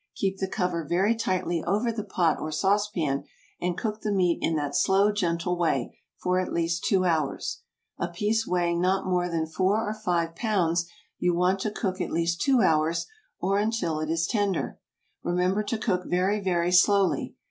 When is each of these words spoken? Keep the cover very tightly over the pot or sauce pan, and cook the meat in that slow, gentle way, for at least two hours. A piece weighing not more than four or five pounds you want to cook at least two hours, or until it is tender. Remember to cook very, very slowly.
Keep 0.15 0.37
the 0.39 0.47
cover 0.47 0.83
very 0.83 1.13
tightly 1.13 1.63
over 1.63 1.91
the 1.91 2.03
pot 2.03 2.39
or 2.39 2.51
sauce 2.51 2.89
pan, 2.89 3.23
and 3.61 3.77
cook 3.77 4.01
the 4.01 4.11
meat 4.11 4.39
in 4.41 4.55
that 4.55 4.75
slow, 4.75 5.11
gentle 5.11 5.59
way, 5.59 5.95
for 6.17 6.39
at 6.39 6.51
least 6.51 6.83
two 6.83 7.05
hours. 7.05 7.59
A 7.99 8.07
piece 8.07 8.47
weighing 8.47 8.81
not 8.81 9.05
more 9.05 9.29
than 9.29 9.45
four 9.45 9.87
or 9.87 9.93
five 9.93 10.35
pounds 10.35 10.89
you 11.19 11.35
want 11.35 11.59
to 11.59 11.69
cook 11.69 12.01
at 12.01 12.09
least 12.09 12.41
two 12.41 12.61
hours, 12.63 13.05
or 13.39 13.59
until 13.59 13.99
it 13.99 14.09
is 14.09 14.25
tender. 14.25 14.79
Remember 15.21 15.61
to 15.61 15.77
cook 15.77 16.05
very, 16.05 16.39
very 16.39 16.71
slowly. 16.71 17.35